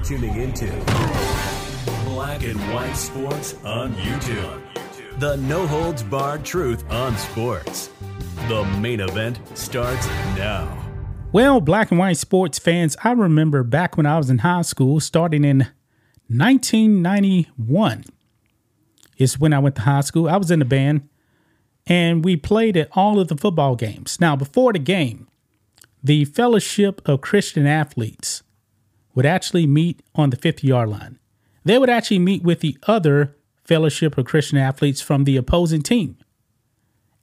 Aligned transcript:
You're 0.00 0.18
tuning 0.18 0.36
into 0.36 0.66
Black 2.06 2.42
and 2.42 2.58
White 2.72 2.94
Sports 2.94 3.54
on 3.64 3.92
YouTube. 3.96 4.62
The 5.18 5.36
no 5.36 5.66
holds 5.66 6.02
barred 6.02 6.42
truth 6.42 6.90
on 6.90 7.14
sports. 7.18 7.90
The 8.48 8.64
main 8.80 9.00
event 9.00 9.40
starts 9.52 10.06
now. 10.38 10.74
Well, 11.32 11.60
black 11.60 11.90
and 11.90 12.00
white 12.00 12.16
sports 12.16 12.58
fans, 12.58 12.96
I 13.04 13.12
remember 13.12 13.62
back 13.62 13.98
when 13.98 14.06
I 14.06 14.16
was 14.16 14.30
in 14.30 14.38
high 14.38 14.62
school, 14.62 15.00
starting 15.00 15.44
in 15.44 15.66
1991, 16.28 18.04
is 19.18 19.38
when 19.38 19.52
I 19.52 19.58
went 19.58 19.74
to 19.74 19.82
high 19.82 20.00
school. 20.00 20.30
I 20.30 20.38
was 20.38 20.50
in 20.50 20.60
the 20.60 20.64
band 20.64 21.10
and 21.86 22.24
we 22.24 22.36
played 22.36 22.78
at 22.78 22.88
all 22.92 23.20
of 23.20 23.28
the 23.28 23.36
football 23.36 23.76
games. 23.76 24.18
Now, 24.18 24.34
before 24.34 24.72
the 24.72 24.78
game, 24.78 25.28
the 26.02 26.24
Fellowship 26.24 27.06
of 27.06 27.20
Christian 27.20 27.66
Athletes 27.66 28.42
would 29.14 29.26
actually 29.26 29.66
meet 29.66 30.02
on 30.14 30.30
the 30.30 30.36
50 30.36 30.66
yard 30.66 30.88
line. 30.88 31.18
They 31.64 31.78
would 31.78 31.90
actually 31.90 32.18
meet 32.18 32.42
with 32.42 32.60
the 32.60 32.78
other 32.84 33.36
Fellowship 33.64 34.18
of 34.18 34.24
Christian 34.24 34.58
Athletes 34.58 35.00
from 35.00 35.24
the 35.24 35.36
opposing 35.36 35.82
team. 35.82 36.16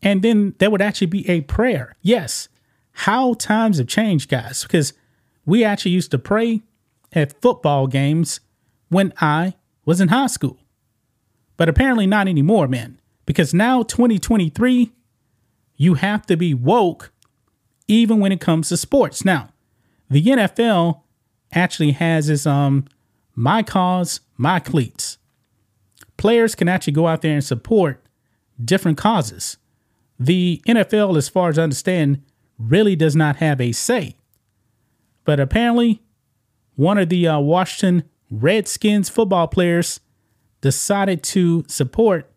And 0.02 0.22
then 0.22 0.56
there 0.60 0.70
would 0.70 0.82
actually 0.82 1.08
be 1.08 1.30
a 1.30 1.42
prayer. 1.42 1.96
Yes, 2.02 2.48
how 2.92 3.34
times 3.34 3.80
have 3.80 3.88
changed, 3.88 4.30
guys, 4.30 4.64
because 4.64 4.94
we 5.46 5.64
actually 5.64 5.92
used 5.92 6.12
to 6.12 6.20
pray 6.20 6.62
at 7.12 7.42
football 7.42 7.88
games 7.88 8.40
when 8.90 9.14
I 9.20 9.56
was 9.86 10.00
in 10.00 10.08
high 10.10 10.28
school. 10.28 10.58
But 11.58 11.68
apparently 11.68 12.08
not 12.08 12.28
anymore, 12.28 12.68
man, 12.68 13.02
because 13.26 13.54
now 13.54 13.84
2023, 13.84 14.92
you 15.76 15.94
have 15.96 16.26
to 16.28 16.38
be 16.38 16.54
woke 16.54 17.12
even 17.88 18.20
when 18.20 18.32
it 18.32 18.42
comes 18.42 18.70
to 18.70 18.78
sports. 18.78 19.26
Now, 19.26 19.50
the 20.10 20.24
NFL 20.24 21.02
actually 21.52 21.92
has 21.92 22.30
its 22.30 22.46
um 22.46 22.86
my 23.36 23.62
cause, 23.62 24.22
my 24.36 24.60
cleats. 24.60 25.20
Players 26.18 26.56
can 26.56 26.68
actually 26.68 26.94
go 26.94 27.08
out 27.08 27.22
there 27.22 27.34
and 27.34 27.44
support 27.44 28.04
different 28.64 28.98
causes. 28.98 29.58
The 30.20 30.62
NFL, 30.68 31.16
as 31.16 31.30
far 31.30 31.50
as 31.50 31.60
I 31.60 31.64
understand, 31.64 32.24
really 32.58 32.96
does 32.96 33.16
not 33.16 33.36
have 33.36 33.62
a 33.62 33.72
say. 33.72 34.16
But 35.24 35.40
apparently, 35.40 36.02
one 36.76 36.98
of 36.98 37.10
the 37.10 37.28
uh, 37.28 37.40
Washington 37.40 38.10
Redskins 38.32 39.10
football 39.10 39.48
players 39.48 40.00
decided 40.62 41.22
to 41.24 41.64
support 41.68 42.32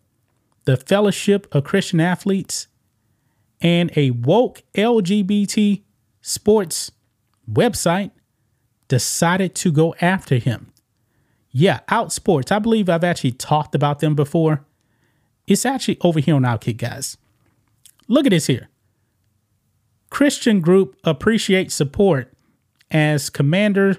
the 0.65 0.77
Fellowship 0.77 1.47
of 1.51 1.63
Christian 1.63 1.99
Athletes 1.99 2.67
and 3.61 3.91
a 3.95 4.11
woke 4.11 4.61
LGBT 4.75 5.81
sports 6.21 6.91
website 7.51 8.11
decided 8.91 9.55
to 9.55 9.71
go 9.71 9.95
after 10.01 10.35
him. 10.35 10.69
Yeah, 11.49 11.79
Outsports. 11.87 12.51
I 12.51 12.59
believe 12.59 12.89
I've 12.89 13.05
actually 13.05 13.31
talked 13.31 13.73
about 13.73 13.99
them 13.99 14.15
before. 14.15 14.65
It's 15.47 15.65
actually 15.65 15.97
over 16.01 16.19
here 16.19 16.35
on 16.35 16.41
Outkick, 16.41 16.75
guys. 16.75 17.15
Look 18.09 18.25
at 18.25 18.31
this 18.31 18.47
here. 18.47 18.67
Christian 20.09 20.59
group 20.59 20.97
appreciates 21.05 21.73
support 21.73 22.33
as 22.91 23.29
commander 23.29 23.95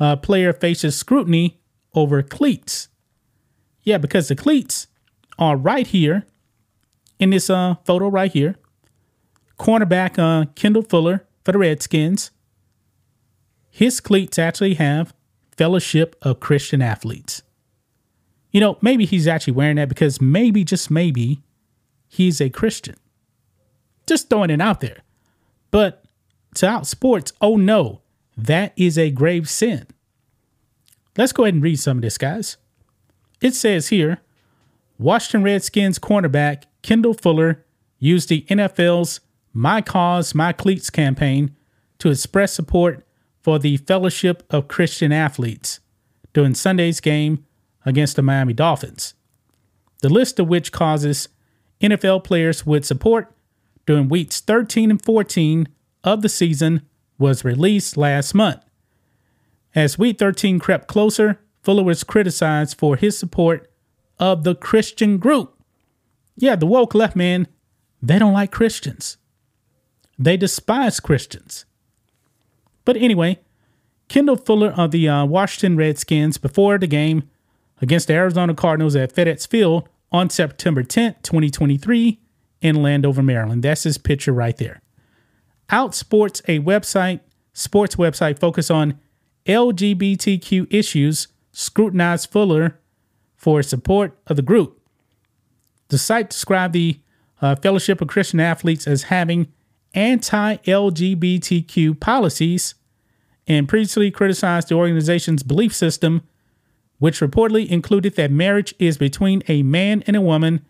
uh, 0.00 0.16
player 0.16 0.52
faces 0.52 0.96
scrutiny 0.96 1.60
over 1.94 2.20
cleats. 2.20 2.88
Yeah, 3.84 3.98
because 3.98 4.26
the 4.26 4.34
cleats 4.34 4.88
are 5.38 5.56
right 5.56 5.86
here 5.86 6.26
in 7.20 7.30
this 7.30 7.48
uh, 7.48 7.76
photo 7.84 8.08
right 8.08 8.32
here. 8.32 8.56
Cornerback 9.60 10.18
uh, 10.18 10.46
Kendall 10.56 10.82
Fuller 10.82 11.24
for 11.44 11.52
the 11.52 11.58
Redskins 11.58 12.32
his 13.74 13.98
cleats 13.98 14.38
actually 14.38 14.74
have 14.74 15.12
Fellowship 15.56 16.14
of 16.22 16.38
Christian 16.38 16.80
Athletes. 16.80 17.42
You 18.52 18.60
know, 18.60 18.78
maybe 18.80 19.04
he's 19.04 19.26
actually 19.26 19.54
wearing 19.54 19.74
that 19.76 19.88
because 19.88 20.20
maybe, 20.20 20.62
just 20.62 20.92
maybe, 20.92 21.42
he's 22.06 22.40
a 22.40 22.50
Christian. 22.50 22.94
Just 24.06 24.30
throwing 24.30 24.50
it 24.50 24.60
out 24.60 24.80
there. 24.80 24.98
But 25.72 26.04
to 26.54 26.66
Outsports, 26.66 27.32
oh 27.40 27.56
no, 27.56 28.02
that 28.36 28.74
is 28.76 28.96
a 28.96 29.10
grave 29.10 29.48
sin. 29.48 29.88
Let's 31.16 31.32
go 31.32 31.42
ahead 31.42 31.54
and 31.54 31.62
read 31.62 31.80
some 31.80 31.98
of 31.98 32.02
this, 32.02 32.16
guys. 32.16 32.58
It 33.40 33.56
says 33.56 33.88
here 33.88 34.20
Washington 35.00 35.42
Redskins 35.42 35.98
cornerback 35.98 36.62
Kendall 36.82 37.14
Fuller 37.14 37.64
used 37.98 38.28
the 38.28 38.42
NFL's 38.42 39.18
My 39.52 39.80
Cause, 39.80 40.32
My 40.32 40.52
Cleats 40.52 40.90
campaign 40.90 41.56
to 41.98 42.10
express 42.10 42.52
support 42.52 43.04
for 43.44 43.58
the 43.58 43.76
Fellowship 43.76 44.42
of 44.50 44.68
Christian 44.68 45.12
Athletes 45.12 45.80
during 46.32 46.54
Sunday's 46.54 46.98
game 46.98 47.44
against 47.84 48.16
the 48.16 48.22
Miami 48.22 48.54
Dolphins. 48.54 49.14
The 50.00 50.08
list 50.08 50.40
of 50.40 50.48
which 50.48 50.72
causes 50.72 51.28
NFL 51.80 52.24
players 52.24 52.64
would 52.64 52.86
support 52.86 53.30
during 53.86 54.08
weeks 54.08 54.40
13 54.40 54.90
and 54.90 55.04
14 55.04 55.68
of 56.02 56.22
the 56.22 56.28
season 56.30 56.82
was 57.18 57.44
released 57.44 57.98
last 57.98 58.34
month. 58.34 58.64
As 59.74 59.98
week 59.98 60.18
13 60.18 60.58
crept 60.58 60.88
closer, 60.88 61.40
Fuller 61.62 61.84
was 61.84 62.02
criticized 62.02 62.78
for 62.78 62.96
his 62.96 63.18
support 63.18 63.70
of 64.18 64.44
the 64.44 64.54
Christian 64.54 65.18
group. 65.18 65.58
Yeah, 66.36 66.56
the 66.56 66.66
woke 66.66 66.94
left 66.94 67.14
man, 67.14 67.46
they 68.00 68.18
don't 68.18 68.32
like 68.32 68.52
Christians. 68.52 69.18
They 70.18 70.36
despise 70.36 71.00
Christians. 71.00 71.66
But 72.84 72.96
anyway, 72.96 73.38
Kendall 74.08 74.36
Fuller 74.36 74.70
of 74.70 74.90
the 74.90 75.08
uh, 75.08 75.24
Washington 75.24 75.76
Redskins 75.76 76.38
before 76.38 76.78
the 76.78 76.86
game 76.86 77.28
against 77.80 78.08
the 78.08 78.14
Arizona 78.14 78.54
Cardinals 78.54 78.96
at 78.96 79.14
FedEx 79.14 79.48
Field 79.48 79.88
on 80.12 80.30
September 80.30 80.82
10th, 80.82 81.22
2023, 81.22 82.20
in 82.60 82.82
Landover, 82.82 83.22
Maryland. 83.22 83.62
That's 83.62 83.82
his 83.82 83.98
picture 83.98 84.32
right 84.32 84.56
there. 84.56 84.80
Outsports, 85.70 86.40
a 86.46 86.60
website, 86.60 87.20
sports 87.52 87.96
website 87.96 88.38
focused 88.38 88.70
on 88.70 88.98
LGBTQ 89.46 90.72
issues, 90.72 91.28
scrutinized 91.52 92.30
Fuller 92.30 92.80
for 93.36 93.62
support 93.62 94.18
of 94.26 94.36
the 94.36 94.42
group. 94.42 94.80
The 95.88 95.98
site 95.98 96.30
described 96.30 96.72
the 96.72 97.00
uh, 97.42 97.56
Fellowship 97.56 98.00
of 98.00 98.08
Christian 98.08 98.40
Athletes 98.40 98.86
as 98.86 99.04
having 99.04 99.52
anti 99.94 100.56
LGBTQ 100.56 101.98
policies 101.98 102.74
and 103.46 103.68
previously 103.68 104.10
criticized 104.10 104.68
the 104.68 104.74
organization's 104.74 105.42
belief 105.42 105.74
system, 105.74 106.22
which 106.98 107.20
reportedly 107.20 107.68
included 107.68 108.16
that 108.16 108.30
marriage 108.30 108.74
is 108.78 108.96
between 108.98 109.42
a 109.48 109.62
man 109.62 110.02
and 110.06 110.16
a 110.16 110.20
woman 110.20 110.64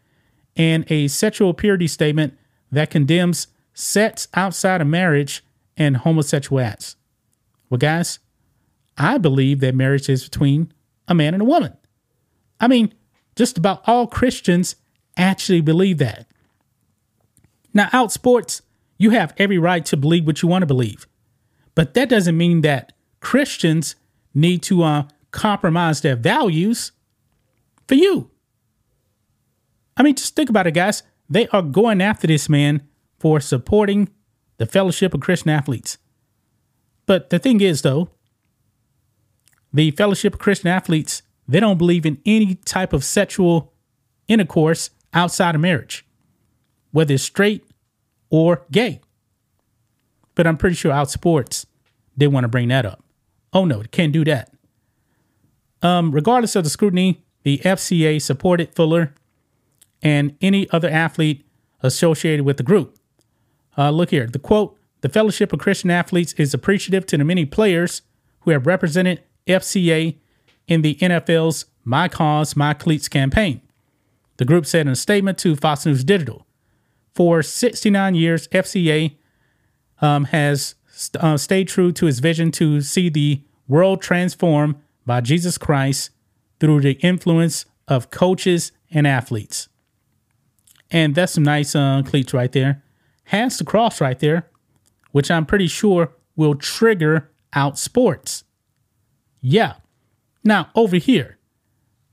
and 0.57 0.91
a 0.91 1.09
sexual 1.09 1.55
purity 1.55 1.87
statement 1.87 2.37
that 2.71 2.91
condemns 2.91 3.49
sex 3.73 4.29
outside 4.35 4.81
of 4.81 4.87
marriage 4.87 5.45
and 5.77 5.99
homosexual 5.99 6.61
acts. 6.61 6.97
Well, 7.69 7.79
guys, 7.79 8.19
I 8.97 9.19
believe 9.19 9.61
that 9.61 9.75
marriage 9.75 10.09
is 10.09 10.25
between 10.25 10.73
a 11.09 11.15
man 11.15 11.35
and 11.35 11.43
a 11.43 11.47
woman. 11.47 11.77
I 12.61 12.69
mean, 12.69 12.94
just 13.37 13.59
about 13.59 13.82
all 13.87 14.06
Christians 14.06 14.77
actually 15.17 15.61
believe 15.61 15.99
that. 15.99 16.27
Now, 17.73 17.88
Outsports, 17.88 18.62
you 19.05 19.11
have 19.11 19.35
every 19.37 19.59
right 19.59 19.85
to 19.85 19.97
believe 19.97 20.27
what 20.27 20.43
you 20.43 20.49
want 20.49 20.62
to 20.62 20.67
believe. 20.67 21.06
But 21.75 21.95
that 21.95 22.09
doesn't 22.09 22.37
mean 22.37 22.62
that 22.62 22.93
Christians 23.21 23.97
need 24.35 24.62
to 24.65 24.83
uh, 24.83 25.05
compromise 25.31 26.01
their 26.01 26.17
values 26.17 26.91
for 27.87 27.95
you. 27.95 28.31
I 29.97 30.03
mean, 30.03 30.17
just 30.17 30.35
think 30.35 30.51
about 30.51 30.67
it, 30.67 30.73
guys. 30.73 31.03
They 31.29 31.47
are 31.49 31.62
going 31.62 32.01
after 32.01 32.27
this 32.27 32.49
man 32.49 32.83
for 33.19 33.41
supporting 33.41 34.09
the 34.56 34.67
Fellowship 34.67 35.15
of 35.15 35.21
Christian 35.21 35.51
Athletes. 35.51 35.99
But 37.06 37.31
the 37.31 37.39
thing 37.39 37.61
is, 37.61 37.83
though, 37.83 38.09
the 39.73 39.91
Fellowship 39.93 40.35
of 40.35 40.41
Christian 40.41 40.69
Athletes, 40.69 41.23
they 41.47 41.61
don't 41.61 41.79
believe 41.79 42.06
in 42.06 42.21
any 42.25 42.55
type 42.55 42.93
of 42.93 43.05
sexual 43.05 43.73
intercourse 44.29 44.91
outside 45.12 45.55
of 45.55 45.61
marriage, 45.61 46.06
whether 46.91 47.15
it's 47.15 47.23
straight 47.23 47.65
or 48.34 48.66
gay. 48.72 49.00
But 50.34 50.44
I'm 50.44 50.56
pretty 50.56 50.75
sure 50.75 50.92
Outsports 50.92 51.66
they 52.16 52.26
want 52.26 52.42
to 52.42 52.48
bring 52.48 52.66
that 52.66 52.84
up. 52.84 53.04
Oh 53.52 53.64
no, 53.64 53.81
it 53.81 53.92
can't 53.92 54.12
do 54.12 54.25
that. 54.25 54.52
Um, 55.82 56.10
regardless 56.10 56.56
of 56.56 56.64
the 56.64 56.70
scrutiny, 56.70 57.22
the 57.44 57.58
FCA 57.58 58.20
supported 58.20 58.75
Fuller 58.75 59.14
and 60.02 60.36
any 60.40 60.69
other 60.70 60.88
athlete 60.88 61.46
associated 61.81 62.44
with 62.44 62.56
the 62.56 62.64
group. 62.64 62.98
Uh, 63.78 63.90
look 63.90 64.10
here. 64.10 64.26
The 64.26 64.40
quote 64.40 64.76
The 65.02 65.08
Fellowship 65.08 65.52
of 65.52 65.60
Christian 65.60 65.92
Athletes 65.92 66.32
is 66.32 66.52
appreciative 66.52 67.06
to 67.06 67.16
the 67.16 67.25
many 67.25 67.46
players 67.46 68.02
who 68.40 68.50
have 68.50 68.66
represented 68.66 69.22
FCA 69.46 70.16
in 70.66 70.82
the 70.82 70.96
NFL's 70.96 71.66
My 71.84 72.08
Cause, 72.08 72.56
My 72.56 72.75
Cleats 72.75 73.08
campaign. 73.08 73.60
The 74.38 74.44
group 74.44 74.66
said 74.66 74.86
in 74.86 74.92
a 74.92 74.96
statement 74.96 75.38
to 75.38 75.54
Fox 75.54 75.86
News 75.86 76.02
Digital 76.02 76.44
For 77.14 77.43
69 77.43 78.14
years, 78.14 78.49
FCA 78.49 79.16
um, 80.00 80.25
has 80.26 80.75
st- 80.88 81.22
uh, 81.22 81.37
stayed 81.37 81.69
true 81.69 81.93
to 81.93 82.06
his 82.06 82.19
vision 82.19 82.50
to 82.52 82.81
see 82.81 83.08
the 83.08 83.43
world 83.69 84.02
transformed 84.02 84.76
by 85.06 85.20
Jesus 85.20 85.58
Christ 85.58 86.11
through 86.61 86.81
the 86.81 86.93
influence 87.00 87.66
of 87.87 88.11
coaches 88.11 88.72
and 88.90 89.06
athletes. 89.06 89.69
And 90.90 91.14
that's 91.14 91.32
some 91.32 91.44
nice 91.44 91.75
uh, 91.75 92.02
cleats 92.05 92.34
right 92.34 92.52
there. 92.52 92.82
Has 93.25 93.58
the 93.58 93.64
cross 93.64 94.00
right 94.00 94.19
there, 94.19 94.49
which 95.12 95.31
I'm 95.31 95.46
pretty 95.46 95.67
sure 95.67 96.12
will 96.37 96.55
trigger 96.55 97.31
Outsports. 97.55 98.43
Yeah. 99.40 99.75
Now, 100.43 100.70
over 100.75 100.96
here, 100.96 101.38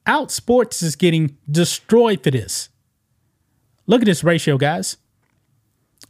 Outsports 0.06 0.84
is 0.84 0.96
getting 0.96 1.38
destroyed 1.50 2.24
for 2.24 2.32
this. 2.32 2.70
Look 3.92 4.02
at 4.02 4.06
this 4.06 4.24
ratio, 4.24 4.58
guys. 4.58 4.96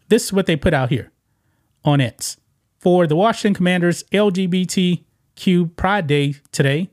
This 0.07 0.25
is 0.25 0.31
what 0.31 0.45
they 0.45 0.55
put 0.55 0.71
out 0.71 0.91
here 0.91 1.11
on 1.83 1.99
X. 1.99 2.37
For 2.77 3.07
the 3.07 3.15
Washington 3.15 3.55
Commanders 3.55 4.03
LGBTQ 4.11 5.75
Pride 5.75 6.05
Day 6.05 6.35
today, 6.51 6.91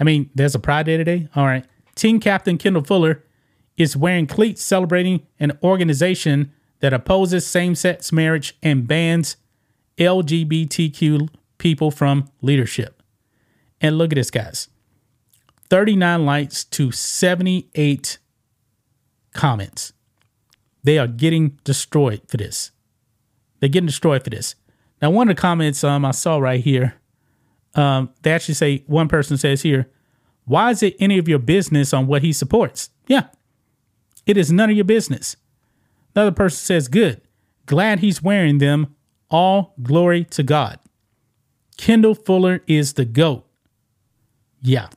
I 0.00 0.02
mean, 0.02 0.30
there's 0.34 0.56
a 0.56 0.58
Pride 0.58 0.86
Day 0.86 0.96
today? 0.96 1.28
All 1.36 1.46
right. 1.46 1.64
Team 1.94 2.18
captain 2.18 2.58
Kendall 2.58 2.82
Fuller 2.82 3.22
is 3.76 3.96
wearing 3.96 4.26
cleats 4.26 4.64
celebrating 4.64 5.28
an 5.38 5.56
organization 5.62 6.52
that 6.80 6.92
opposes 6.92 7.46
same 7.46 7.76
sex 7.76 8.10
marriage 8.10 8.58
and 8.64 8.88
bans 8.88 9.36
LGBTQ 9.98 11.28
people 11.58 11.92
from 11.92 12.28
leadership. 12.42 13.00
And 13.80 13.96
look 13.96 14.10
at 14.10 14.16
this, 14.16 14.32
guys 14.32 14.66
39 15.70 16.26
likes 16.26 16.64
to 16.64 16.90
78 16.90 18.18
comments. 19.34 19.92
They 20.82 20.98
are 20.98 21.06
getting 21.06 21.58
destroyed 21.64 22.22
for 22.26 22.36
this. 22.36 22.70
They're 23.60 23.68
getting 23.68 23.86
destroyed 23.86 24.24
for 24.24 24.30
this. 24.30 24.54
Now, 25.02 25.10
one 25.10 25.28
of 25.28 25.36
the 25.36 25.40
comments 25.40 25.84
um, 25.84 26.04
I 26.04 26.12
saw 26.12 26.38
right 26.38 26.62
here, 26.62 26.94
um, 27.74 28.10
they 28.22 28.32
actually 28.32 28.54
say, 28.54 28.84
one 28.86 29.08
person 29.08 29.36
says 29.36 29.62
here, 29.62 29.90
why 30.44 30.70
is 30.70 30.82
it 30.82 30.96
any 30.98 31.18
of 31.18 31.28
your 31.28 31.38
business 31.38 31.92
on 31.92 32.06
what 32.06 32.22
he 32.22 32.32
supports? 32.32 32.90
Yeah, 33.06 33.28
it 34.26 34.36
is 34.36 34.52
none 34.52 34.70
of 34.70 34.76
your 34.76 34.84
business. 34.84 35.36
Another 36.14 36.32
person 36.32 36.58
says, 36.58 36.88
Good. 36.88 37.20
Glad 37.66 38.00
he's 38.00 38.22
wearing 38.22 38.58
them. 38.58 38.94
All 39.30 39.74
glory 39.82 40.24
to 40.26 40.42
God. 40.42 40.78
Kendall 41.76 42.14
Fuller 42.14 42.60
is 42.66 42.92
the 42.92 43.04
GOAT. 43.04 43.44
Yeah. 44.62 44.88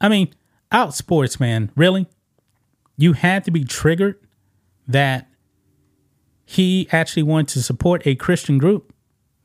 I 0.00 0.08
mean, 0.08 0.34
Outsports, 0.74 1.38
man, 1.38 1.70
really? 1.76 2.08
You 2.96 3.12
had 3.12 3.44
to 3.44 3.52
be 3.52 3.62
triggered 3.62 4.16
that 4.88 5.28
he 6.44 6.88
actually 6.90 7.22
wanted 7.22 7.54
to 7.54 7.62
support 7.62 8.04
a 8.04 8.16
Christian 8.16 8.58
group. 8.58 8.92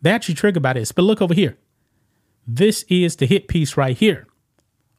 They 0.01 0.09
actually 0.09 0.35
triggered 0.35 0.63
by 0.63 0.73
this. 0.73 0.91
But 0.91 1.03
look 1.03 1.21
over 1.21 1.35
here. 1.35 1.55
This 2.47 2.83
is 2.89 3.15
the 3.15 3.27
hit 3.27 3.47
piece 3.47 3.77
right 3.77 3.95
here 3.95 4.25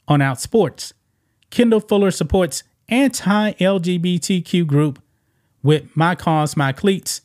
on 0.06 0.20
Outsports. 0.20 0.92
Kendall 1.50 1.80
Fuller 1.80 2.12
supports 2.12 2.62
anti 2.88 3.52
LGBTQ 3.54 4.68
group 4.68 5.02
with 5.64 5.88
My 5.96 6.14
Cause, 6.14 6.56
My 6.56 6.72
Cleats. 6.72 7.22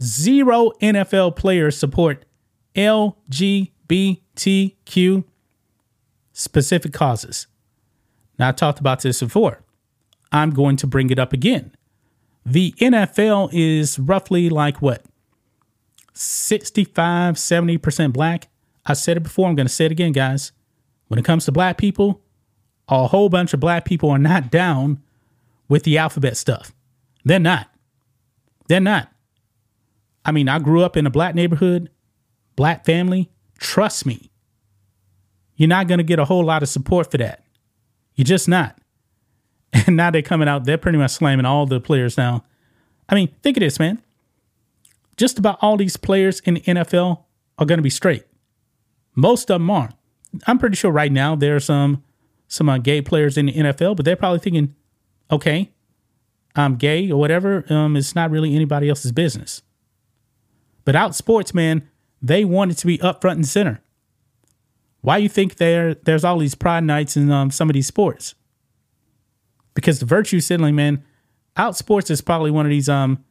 Zero 0.00 0.70
NFL 0.80 1.34
players 1.34 1.76
support 1.76 2.24
LGBTQ 2.76 5.24
specific 6.32 6.92
causes. 6.92 7.48
Now, 8.38 8.48
I 8.48 8.52
talked 8.52 8.80
about 8.80 9.02
this 9.02 9.20
before. 9.20 9.60
I'm 10.32 10.50
going 10.50 10.76
to 10.76 10.86
bring 10.86 11.10
it 11.10 11.18
up 11.18 11.32
again. 11.32 11.74
The 12.44 12.72
NFL 12.72 13.50
is 13.52 13.98
roughly 13.98 14.50
like 14.50 14.82
what? 14.82 15.04
65, 16.12 17.36
70% 17.36 18.12
black. 18.12 18.48
I 18.86 18.92
said 18.92 19.16
it 19.16 19.22
before. 19.22 19.48
I'm 19.48 19.54
going 19.54 19.66
to 19.66 19.72
say 19.72 19.86
it 19.86 19.92
again, 19.92 20.12
guys. 20.12 20.52
When 21.08 21.18
it 21.18 21.24
comes 21.24 21.44
to 21.46 21.52
black 21.52 21.78
people, 21.78 22.22
a 22.88 23.06
whole 23.06 23.28
bunch 23.28 23.54
of 23.54 23.60
black 23.60 23.84
people 23.84 24.10
are 24.10 24.18
not 24.18 24.50
down 24.50 25.02
with 25.68 25.84
the 25.84 25.98
alphabet 25.98 26.36
stuff. 26.36 26.72
They're 27.24 27.38
not. 27.38 27.68
They're 28.68 28.80
not. 28.80 29.10
I 30.24 30.32
mean, 30.32 30.48
I 30.48 30.58
grew 30.58 30.82
up 30.82 30.96
in 30.96 31.06
a 31.06 31.10
black 31.10 31.34
neighborhood, 31.34 31.90
black 32.56 32.84
family. 32.84 33.30
Trust 33.58 34.04
me, 34.06 34.30
you're 35.56 35.68
not 35.68 35.86
going 35.86 35.98
to 35.98 36.04
get 36.04 36.18
a 36.18 36.24
whole 36.24 36.44
lot 36.44 36.62
of 36.62 36.68
support 36.68 37.10
for 37.10 37.18
that. 37.18 37.43
You're 38.14 38.24
just 38.24 38.48
not. 38.48 38.78
And 39.86 39.96
now 39.96 40.12
they're 40.12 40.22
coming 40.22 40.46
out, 40.46 40.66
they're 40.66 40.78
pretty 40.78 40.98
much 40.98 41.10
slamming 41.10 41.44
all 41.44 41.66
the 41.66 41.80
players 41.80 42.16
now. 42.16 42.44
I 43.08 43.16
mean, 43.16 43.34
think 43.42 43.56
of 43.56 43.60
this, 43.60 43.80
man. 43.80 44.00
Just 45.16 45.36
about 45.36 45.58
all 45.60 45.76
these 45.76 45.96
players 45.96 46.38
in 46.40 46.54
the 46.54 46.60
NFL 46.60 47.24
are 47.58 47.66
going 47.66 47.78
to 47.78 47.82
be 47.82 47.90
straight. 47.90 48.24
Most 49.16 49.50
of 49.50 49.60
them 49.60 49.68
aren't. 49.68 49.94
I'm 50.46 50.58
pretty 50.58 50.76
sure 50.76 50.92
right 50.92 51.10
now 51.10 51.34
there 51.34 51.56
are 51.56 51.60
some 51.60 52.04
some 52.46 52.68
uh, 52.68 52.78
gay 52.78 53.02
players 53.02 53.36
in 53.36 53.46
the 53.46 53.52
NFL, 53.52 53.96
but 53.96 54.04
they're 54.04 54.16
probably 54.16 54.38
thinking, 54.38 54.74
okay, 55.30 55.72
I'm 56.54 56.76
gay 56.76 57.10
or 57.10 57.18
whatever. 57.18 57.64
Um, 57.68 57.96
it's 57.96 58.14
not 58.14 58.30
really 58.30 58.54
anybody 58.54 58.88
else's 58.88 59.12
business. 59.12 59.62
But 60.84 60.94
Outsports, 60.94 61.52
man, 61.52 61.88
they 62.22 62.44
want 62.44 62.70
it 62.70 62.78
to 62.78 62.86
be 62.86 63.00
up 63.00 63.20
front 63.20 63.38
and 63.38 63.46
center. 63.46 63.80
Why 65.04 65.18
you 65.18 65.28
think 65.28 65.56
there 65.56 65.92
there's 65.92 66.24
all 66.24 66.38
these 66.38 66.54
pride 66.54 66.82
nights 66.82 67.14
in 67.14 67.30
um, 67.30 67.50
some 67.50 67.68
of 67.68 67.74
these 67.74 67.86
sports? 67.86 68.34
Because 69.74 70.00
the 70.00 70.06
virtue 70.06 70.40
signaling, 70.40 70.76
man, 70.76 71.04
Outsports 71.58 72.10
is 72.10 72.22
probably 72.22 72.50
one 72.50 72.64
of 72.64 72.70
these 72.70 72.88
um 72.88 73.22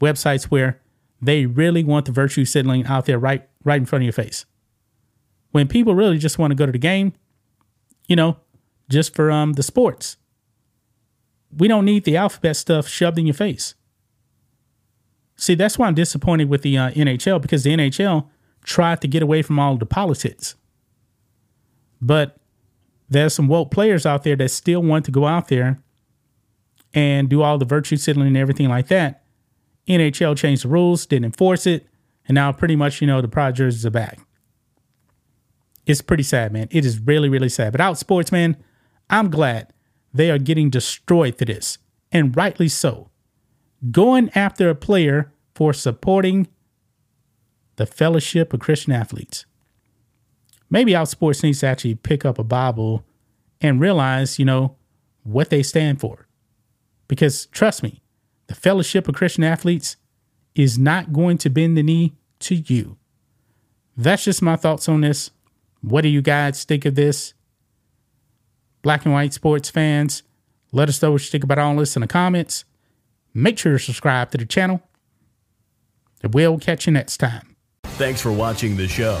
websites 0.00 0.46
where 0.46 0.80
they 1.22 1.46
really 1.46 1.84
want 1.84 2.06
the 2.06 2.12
virtue 2.12 2.44
signaling 2.44 2.84
out 2.86 3.06
there 3.06 3.16
right 3.16 3.48
right 3.62 3.78
in 3.78 3.86
front 3.86 4.02
of 4.02 4.06
your 4.06 4.12
face. 4.12 4.44
When 5.52 5.68
people 5.68 5.94
really 5.94 6.18
just 6.18 6.36
want 6.36 6.50
to 6.50 6.56
go 6.56 6.66
to 6.66 6.72
the 6.72 6.78
game, 6.78 7.12
you 8.08 8.16
know, 8.16 8.38
just 8.88 9.14
for 9.14 9.30
um 9.30 9.52
the 9.52 9.62
sports. 9.62 10.16
We 11.56 11.68
don't 11.68 11.84
need 11.84 12.02
the 12.02 12.16
alphabet 12.16 12.56
stuff 12.56 12.88
shoved 12.88 13.18
in 13.18 13.26
your 13.28 13.34
face. 13.34 13.74
See, 15.36 15.54
that's 15.54 15.78
why 15.78 15.86
I'm 15.86 15.94
disappointed 15.94 16.48
with 16.48 16.62
the 16.62 16.76
uh, 16.76 16.90
NHL 16.90 17.40
because 17.40 17.62
the 17.62 17.70
NHL 17.70 18.26
tried 18.64 19.00
to 19.02 19.06
get 19.06 19.22
away 19.22 19.42
from 19.42 19.60
all 19.60 19.76
the 19.76 19.86
politics. 19.86 20.56
But 22.00 22.36
there's 23.08 23.34
some 23.34 23.48
woke 23.48 23.70
players 23.70 24.06
out 24.06 24.22
there 24.22 24.36
that 24.36 24.50
still 24.50 24.82
want 24.82 25.04
to 25.06 25.10
go 25.10 25.26
out 25.26 25.48
there 25.48 25.82
and 26.94 27.28
do 27.28 27.42
all 27.42 27.58
the 27.58 27.64
virtue 27.64 27.96
signaling 27.96 28.28
and 28.28 28.36
everything 28.36 28.68
like 28.68 28.88
that. 28.88 29.22
NHL 29.88 30.36
changed 30.36 30.64
the 30.64 30.68
rules, 30.68 31.06
didn't 31.06 31.26
enforce 31.26 31.66
it, 31.66 31.86
and 32.26 32.34
now 32.34 32.52
pretty 32.52 32.76
much, 32.76 33.00
you 33.00 33.06
know, 33.06 33.20
the 33.20 33.28
pride 33.28 33.56
jerseys 33.56 33.84
are 33.84 33.90
back. 33.90 34.20
It's 35.86 36.02
pretty 36.02 36.22
sad, 36.22 36.52
man. 36.52 36.68
It 36.70 36.84
is 36.84 37.00
really, 37.00 37.28
really 37.28 37.48
sad. 37.48 37.72
But 37.72 37.80
Outsports, 37.80 38.30
man, 38.30 38.56
I'm 39.08 39.30
glad 39.30 39.72
they 40.14 40.30
are 40.30 40.38
getting 40.38 40.70
destroyed 40.70 41.36
for 41.36 41.44
this, 41.44 41.78
and 42.12 42.36
rightly 42.36 42.68
so. 42.68 43.10
Going 43.90 44.30
after 44.34 44.68
a 44.68 44.74
player 44.74 45.32
for 45.54 45.72
supporting 45.72 46.48
the 47.76 47.86
Fellowship 47.86 48.52
of 48.52 48.60
Christian 48.60 48.92
Athletes. 48.92 49.46
Maybe 50.70 50.92
Outsports 50.92 51.42
needs 51.42 51.60
to 51.60 51.66
actually 51.66 51.96
pick 51.96 52.24
up 52.24 52.38
a 52.38 52.44
Bible 52.44 53.04
and 53.60 53.80
realize, 53.80 54.38
you 54.38 54.44
know, 54.44 54.76
what 55.24 55.50
they 55.50 55.62
stand 55.62 56.00
for. 56.00 56.26
Because 57.08 57.46
trust 57.46 57.82
me, 57.82 58.00
the 58.46 58.54
Fellowship 58.54 59.08
of 59.08 59.14
Christian 59.14 59.44
Athletes 59.44 59.96
is 60.54 60.78
not 60.78 61.12
going 61.12 61.38
to 61.38 61.50
bend 61.50 61.76
the 61.76 61.82
knee 61.82 62.14
to 62.40 62.54
you. 62.54 62.96
That's 63.96 64.24
just 64.24 64.42
my 64.42 64.56
thoughts 64.56 64.88
on 64.88 65.00
this. 65.00 65.30
What 65.82 66.02
do 66.02 66.08
you 66.08 66.22
guys 66.22 66.64
think 66.64 66.84
of 66.84 66.94
this? 66.94 67.34
black 68.82 69.04
and 69.04 69.14
white 69.14 69.32
sports 69.32 69.70
fans. 69.70 70.22
Let 70.72 70.88
us 70.88 71.00
know 71.02 71.12
what 71.12 71.22
you 71.22 71.30
think 71.30 71.44
about 71.44 71.58
all 71.58 71.76
this 71.76 71.96
in 71.96 72.00
the 72.00 72.06
comments. 72.06 72.64
Make 73.34 73.58
sure 73.58 73.72
to 73.72 73.78
subscribe 73.78 74.30
to 74.32 74.38
the 74.38 74.46
channel. 74.46 74.82
And 76.22 76.34
we'll 76.34 76.58
catch 76.58 76.86
you 76.86 76.92
next 76.92 77.18
time. 77.18 77.56
Thanks 77.84 78.20
for 78.20 78.32
watching 78.32 78.76
the 78.76 78.88
show. 78.88 79.20